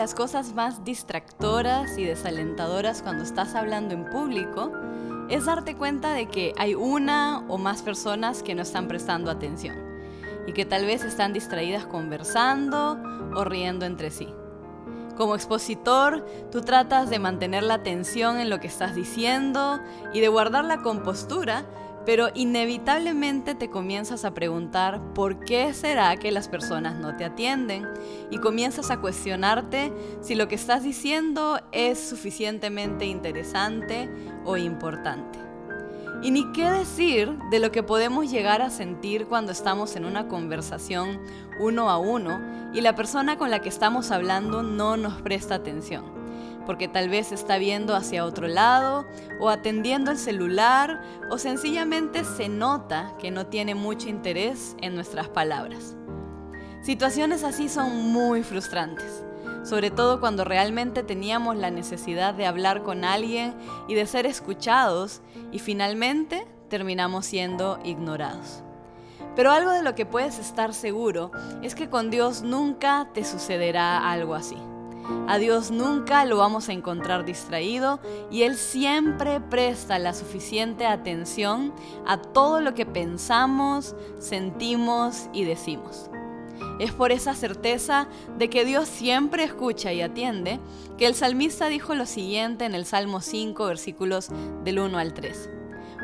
las 0.00 0.14
cosas 0.14 0.54
más 0.54 0.82
distractoras 0.82 1.98
y 1.98 2.04
desalentadoras 2.04 3.02
cuando 3.02 3.22
estás 3.22 3.54
hablando 3.54 3.92
en 3.92 4.06
público 4.06 4.72
es 5.28 5.44
darte 5.44 5.76
cuenta 5.76 6.14
de 6.14 6.26
que 6.26 6.54
hay 6.56 6.74
una 6.74 7.44
o 7.48 7.58
más 7.58 7.82
personas 7.82 8.42
que 8.42 8.54
no 8.54 8.62
están 8.62 8.88
prestando 8.88 9.30
atención 9.30 9.76
y 10.46 10.54
que 10.54 10.64
tal 10.64 10.86
vez 10.86 11.04
están 11.04 11.34
distraídas 11.34 11.84
conversando 11.84 12.98
o 13.34 13.44
riendo 13.44 13.84
entre 13.84 14.10
sí. 14.10 14.26
Como 15.18 15.34
expositor, 15.34 16.24
tú 16.50 16.62
tratas 16.62 17.10
de 17.10 17.18
mantener 17.18 17.62
la 17.62 17.74
atención 17.74 18.40
en 18.40 18.48
lo 18.48 18.58
que 18.58 18.68
estás 18.68 18.94
diciendo 18.94 19.80
y 20.14 20.20
de 20.20 20.28
guardar 20.28 20.64
la 20.64 20.80
compostura, 20.80 21.66
pero 22.06 22.28
inevitablemente 22.34 23.54
te 23.54 23.70
comienzas 23.70 24.24
a 24.24 24.32
preguntar 24.32 25.00
por 25.14 25.40
qué 25.40 25.74
será 25.74 26.16
que 26.16 26.30
las 26.30 26.48
personas 26.48 26.96
no 26.96 27.16
te 27.16 27.24
atienden 27.24 27.86
y 28.30 28.38
comienzas 28.38 28.90
a 28.90 29.00
cuestionarte 29.00 29.92
si 30.20 30.34
lo 30.34 30.48
que 30.48 30.54
estás 30.54 30.82
diciendo 30.82 31.60
es 31.72 31.98
suficientemente 31.98 33.04
interesante 33.04 34.10
o 34.44 34.56
importante. 34.56 35.38
Y 36.22 36.30
ni 36.32 36.52
qué 36.52 36.70
decir 36.70 37.38
de 37.50 37.60
lo 37.60 37.72
que 37.72 37.82
podemos 37.82 38.30
llegar 38.30 38.60
a 38.60 38.68
sentir 38.68 39.26
cuando 39.26 39.52
estamos 39.52 39.96
en 39.96 40.04
una 40.04 40.28
conversación 40.28 41.18
uno 41.58 41.88
a 41.88 41.96
uno 41.96 42.40
y 42.74 42.82
la 42.82 42.94
persona 42.94 43.38
con 43.38 43.50
la 43.50 43.60
que 43.60 43.70
estamos 43.70 44.10
hablando 44.10 44.62
no 44.62 44.96
nos 44.98 45.22
presta 45.22 45.54
atención, 45.54 46.04
porque 46.66 46.88
tal 46.88 47.08
vez 47.08 47.32
está 47.32 47.58
viendo 47.58 47.94
hacia 47.94 48.24
otro 48.24 48.48
lado 48.48 49.06
o 49.38 49.48
atendiendo 49.48 50.10
el 50.10 50.18
celular 50.18 51.02
o 51.30 51.38
sencillamente 51.38 52.24
se 52.24 52.48
nota 52.48 53.14
que 53.18 53.30
no 53.30 53.46
tiene 53.46 53.74
mucho 53.74 54.08
interés 54.08 54.76
en 54.80 54.94
nuestras 54.94 55.28
palabras. 55.28 55.96
Situaciones 56.82 57.44
así 57.44 57.68
son 57.68 57.94
muy 58.12 58.42
frustrantes 58.42 59.24
sobre 59.62 59.90
todo 59.90 60.20
cuando 60.20 60.44
realmente 60.44 61.02
teníamos 61.02 61.56
la 61.56 61.70
necesidad 61.70 62.34
de 62.34 62.46
hablar 62.46 62.82
con 62.82 63.04
alguien 63.04 63.54
y 63.88 63.94
de 63.94 64.06
ser 64.06 64.26
escuchados 64.26 65.20
y 65.52 65.58
finalmente 65.58 66.46
terminamos 66.68 67.26
siendo 67.26 67.78
ignorados. 67.84 68.62
Pero 69.36 69.52
algo 69.52 69.70
de 69.70 69.82
lo 69.82 69.94
que 69.94 70.06
puedes 70.06 70.38
estar 70.38 70.74
seguro 70.74 71.30
es 71.62 71.74
que 71.74 71.88
con 71.88 72.10
Dios 72.10 72.42
nunca 72.42 73.08
te 73.12 73.24
sucederá 73.24 74.10
algo 74.10 74.34
así. 74.34 74.56
A 75.28 75.38
Dios 75.38 75.70
nunca 75.70 76.24
lo 76.24 76.38
vamos 76.38 76.68
a 76.68 76.72
encontrar 76.72 77.24
distraído 77.24 78.00
y 78.30 78.42
Él 78.42 78.56
siempre 78.56 79.40
presta 79.40 79.98
la 79.98 80.12
suficiente 80.12 80.86
atención 80.86 81.72
a 82.06 82.18
todo 82.18 82.60
lo 82.60 82.74
que 82.74 82.84
pensamos, 82.86 83.94
sentimos 84.18 85.28
y 85.32 85.44
decimos. 85.44 86.10
Es 86.78 86.92
por 86.92 87.12
esa 87.12 87.34
certeza 87.34 88.08
de 88.38 88.50
que 88.50 88.64
Dios 88.64 88.88
siempre 88.88 89.44
escucha 89.44 89.92
y 89.92 90.02
atiende 90.02 90.60
que 90.98 91.06
el 91.06 91.14
salmista 91.14 91.68
dijo 91.68 91.94
lo 91.94 92.06
siguiente 92.06 92.64
en 92.64 92.74
el 92.74 92.84
Salmo 92.84 93.20
5, 93.20 93.66
versículos 93.66 94.30
del 94.64 94.78
1 94.78 94.98
al 94.98 95.14
3. 95.14 95.50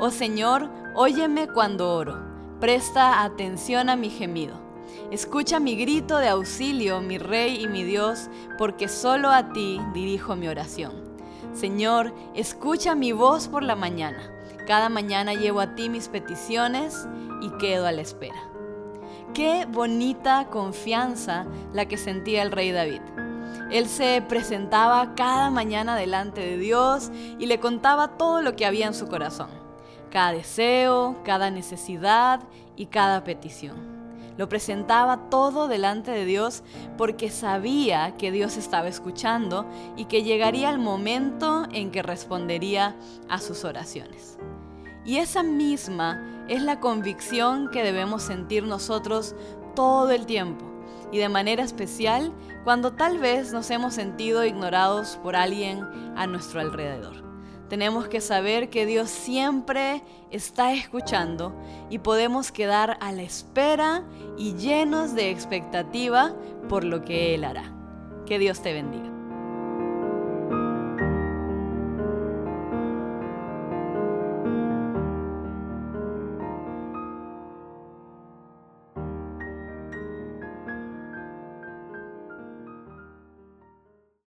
Oh 0.00 0.10
Señor, 0.10 0.68
óyeme 0.94 1.48
cuando 1.48 1.94
oro, 1.94 2.18
presta 2.60 3.22
atención 3.22 3.88
a 3.88 3.96
mi 3.96 4.10
gemido. 4.10 4.63
Escucha 5.10 5.60
mi 5.60 5.76
grito 5.76 6.18
de 6.18 6.28
auxilio, 6.28 7.00
mi 7.00 7.18
Rey 7.18 7.62
y 7.62 7.68
mi 7.68 7.84
Dios, 7.84 8.28
porque 8.58 8.88
solo 8.88 9.30
a 9.30 9.52
ti 9.52 9.80
dirijo 9.92 10.36
mi 10.36 10.48
oración. 10.48 10.92
Señor, 11.52 12.12
escucha 12.34 12.94
mi 12.94 13.12
voz 13.12 13.48
por 13.48 13.62
la 13.62 13.76
mañana. 13.76 14.30
Cada 14.66 14.88
mañana 14.88 15.34
llevo 15.34 15.60
a 15.60 15.74
ti 15.74 15.88
mis 15.88 16.08
peticiones 16.08 17.06
y 17.42 17.50
quedo 17.58 17.86
a 17.86 17.92
la 17.92 18.00
espera. 18.00 18.50
Qué 19.34 19.66
bonita 19.68 20.48
confianza 20.50 21.46
la 21.72 21.86
que 21.86 21.96
sentía 21.96 22.42
el 22.42 22.52
rey 22.52 22.72
David. 22.72 23.02
Él 23.70 23.88
se 23.88 24.22
presentaba 24.28 25.14
cada 25.14 25.50
mañana 25.50 25.96
delante 25.96 26.40
de 26.40 26.56
Dios 26.56 27.10
y 27.38 27.46
le 27.46 27.60
contaba 27.60 28.16
todo 28.16 28.42
lo 28.42 28.56
que 28.56 28.66
había 28.66 28.86
en 28.86 28.94
su 28.94 29.06
corazón, 29.06 29.48
cada 30.10 30.32
deseo, 30.32 31.16
cada 31.24 31.50
necesidad 31.50 32.40
y 32.76 32.86
cada 32.86 33.24
petición. 33.24 33.93
Lo 34.36 34.48
presentaba 34.48 35.30
todo 35.30 35.68
delante 35.68 36.10
de 36.10 36.24
Dios 36.24 36.62
porque 36.96 37.30
sabía 37.30 38.14
que 38.16 38.32
Dios 38.32 38.56
estaba 38.56 38.88
escuchando 38.88 39.66
y 39.96 40.06
que 40.06 40.22
llegaría 40.22 40.70
el 40.70 40.78
momento 40.78 41.66
en 41.72 41.90
que 41.90 42.02
respondería 42.02 42.96
a 43.28 43.38
sus 43.38 43.64
oraciones. 43.64 44.38
Y 45.04 45.18
esa 45.18 45.42
misma 45.42 46.46
es 46.48 46.62
la 46.62 46.80
convicción 46.80 47.70
que 47.70 47.82
debemos 47.82 48.22
sentir 48.22 48.64
nosotros 48.64 49.34
todo 49.74 50.10
el 50.10 50.26
tiempo 50.26 50.64
y 51.12 51.18
de 51.18 51.28
manera 51.28 51.62
especial 51.62 52.32
cuando 52.64 52.92
tal 52.92 53.18
vez 53.18 53.52
nos 53.52 53.70
hemos 53.70 53.94
sentido 53.94 54.44
ignorados 54.44 55.18
por 55.22 55.36
alguien 55.36 55.84
a 56.16 56.26
nuestro 56.26 56.60
alrededor. 56.60 57.23
Tenemos 57.68 58.08
que 58.08 58.20
saber 58.20 58.68
que 58.68 58.86
Dios 58.86 59.08
siempre 59.08 60.02
está 60.30 60.72
escuchando 60.72 61.54
y 61.90 61.98
podemos 61.98 62.52
quedar 62.52 62.98
a 63.00 63.12
la 63.12 63.22
espera 63.22 64.04
y 64.36 64.54
llenos 64.54 65.14
de 65.14 65.30
expectativa 65.30 66.34
por 66.68 66.84
lo 66.84 67.04
que 67.04 67.34
Él 67.34 67.44
hará. 67.44 67.72
Que 68.26 68.38
Dios 68.38 68.60
te 68.60 68.72
bendiga. 68.72 69.13